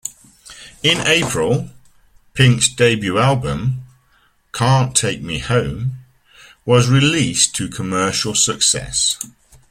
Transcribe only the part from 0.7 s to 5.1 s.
In April, Pink's debut album, "Can't